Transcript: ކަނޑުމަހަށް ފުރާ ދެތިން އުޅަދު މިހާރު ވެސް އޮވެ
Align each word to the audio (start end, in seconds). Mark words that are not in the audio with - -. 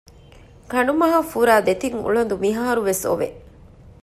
ކަނޑުމަހަށް 0.71 1.29
ފުރާ 1.31 1.55
ދެތިން 1.67 1.97
އުޅަދު 2.03 2.35
މިހާރު 2.43 2.81
ވެސް 2.87 3.03
އޮވެ 3.07 3.29